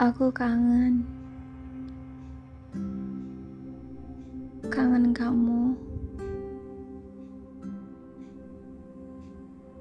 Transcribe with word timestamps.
Aku 0.00 0.32
kangen. 0.32 1.04
Kangen 4.72 5.12
kamu. 5.12 5.76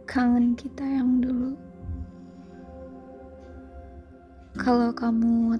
Kangen 0.04 0.60
kita 0.60 0.84
yang 0.84 1.24
dulu. 1.24 1.56
Kalau 4.60 4.92
kamu 4.92 5.56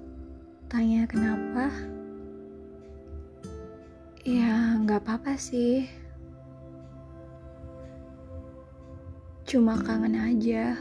tanya 0.68 1.08
kenapa, 1.08 1.72
ya 4.28 4.76
nggak 4.76 5.08
apa-apa 5.08 5.40
sih. 5.40 5.88
Cuma 9.48 9.80
kangen 9.80 10.20
aja. 10.20 10.76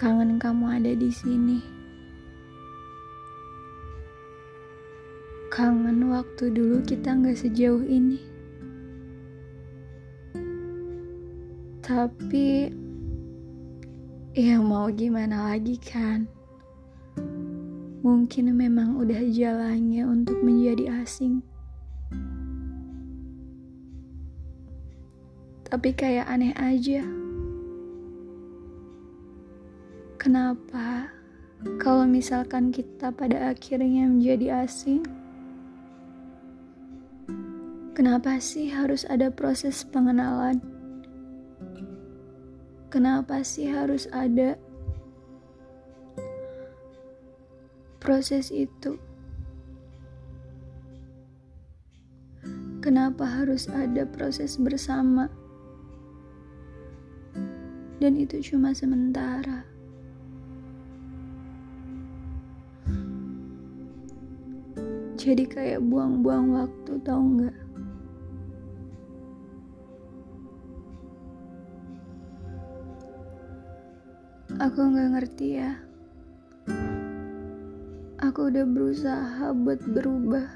Kangen 0.00 0.40
kamu 0.40 0.80
ada 0.80 0.96
di 0.96 1.12
sini. 1.12 1.60
Kangen 5.52 6.08
waktu 6.08 6.48
dulu 6.48 6.80
kita 6.88 7.12
nggak 7.20 7.36
sejauh 7.36 7.84
ini. 7.84 8.16
Tapi 11.84 12.72
ya 14.32 14.56
mau 14.64 14.88
gimana 14.88 15.52
lagi 15.52 15.76
kan? 15.76 16.24
Mungkin 18.00 18.56
memang 18.56 18.96
udah 18.96 19.20
jalannya 19.28 20.08
untuk 20.08 20.40
menjadi 20.40 21.04
asing. 21.04 21.44
Tapi 25.68 25.92
kayak 25.92 26.24
aneh 26.24 26.56
aja. 26.56 27.04
Kenapa 30.20 31.08
kalau 31.80 32.04
misalkan 32.04 32.68
kita 32.76 33.08
pada 33.08 33.56
akhirnya 33.56 34.04
menjadi 34.04 34.68
asing? 34.68 35.00
Kenapa 37.96 38.36
sih 38.36 38.68
harus 38.68 39.08
ada 39.08 39.32
proses 39.32 39.80
pengenalan? 39.88 40.60
Kenapa 42.92 43.40
sih 43.40 43.72
harus 43.72 44.12
ada 44.12 44.60
proses 47.96 48.52
itu? 48.52 49.00
Kenapa 52.84 53.24
harus 53.24 53.72
ada 53.72 54.04
proses 54.04 54.60
bersama? 54.60 55.32
Dan 57.96 58.20
itu 58.20 58.36
cuma 58.44 58.76
sementara. 58.76 59.79
Jadi 65.20 65.44
kayak 65.44 65.84
buang-buang 65.84 66.56
waktu 66.56 66.96
tau 67.04 67.20
nggak? 67.20 67.56
Aku 74.64 74.80
nggak 74.80 75.08
ngerti 75.12 75.60
ya. 75.60 75.76
Aku 78.24 78.48
udah 78.48 78.64
berusaha 78.64 79.52
buat 79.52 79.84
berubah. 79.92 80.48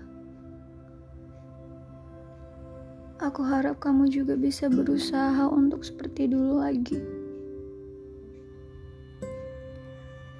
Aku 3.20 3.44
harap 3.44 3.84
kamu 3.84 4.08
juga 4.08 4.32
bisa 4.32 4.72
berusaha 4.72 5.44
untuk 5.44 5.84
seperti 5.84 6.24
dulu 6.32 6.64
lagi. 6.64 7.04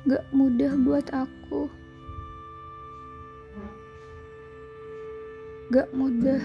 Gak 0.09 0.25
mudah 0.33 0.73
buat 0.81 1.13
aku. 1.13 1.84
Gak 5.75 5.91
mudah. 5.91 6.39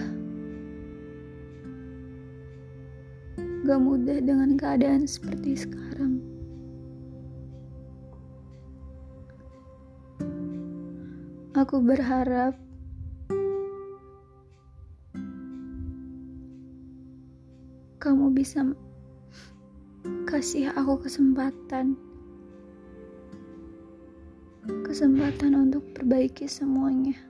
Gak 3.62 3.78
mudah 3.78 4.18
dengan 4.18 4.58
keadaan 4.58 5.06
seperti 5.06 5.54
sekarang. 5.54 6.18
Aku 11.54 11.78
berharap 11.78 12.58
kamu 18.02 18.34
bisa 18.34 18.66
kasih 20.26 20.74
aku 20.74 21.06
kesempatan. 21.06 21.94
Kesempatan 24.82 25.70
untuk 25.70 25.86
perbaiki 25.94 26.50
semuanya. 26.50 27.29